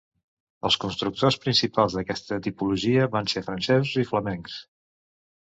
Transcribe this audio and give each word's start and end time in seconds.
Els 0.69 0.77
constructors 0.85 1.37
principals 1.43 1.97
d'aquesta 1.97 2.39
tipologia 2.47 3.05
van 3.17 3.31
ser 3.35 3.45
francesos 3.51 3.95
i 4.07 4.09
flamencs. 4.15 4.59